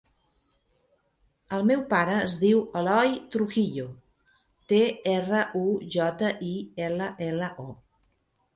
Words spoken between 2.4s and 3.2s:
diu Eloi